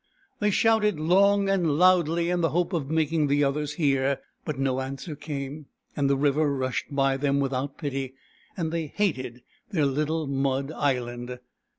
[0.39, 4.81] They shouted long and loudly in the hope of making the others hear; but no
[4.81, 8.15] answer came, and the river rushed by them without pity,
[8.57, 11.37] and they hated their little mud island.